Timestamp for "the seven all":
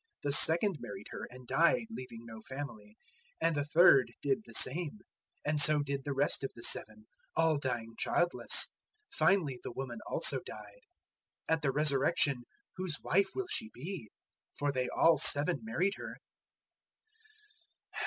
6.55-7.59